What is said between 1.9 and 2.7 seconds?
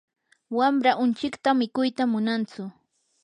munantsu.